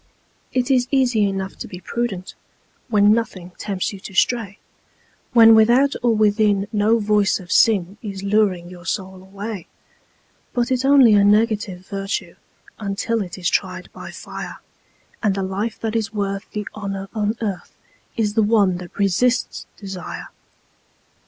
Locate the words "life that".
15.43-15.95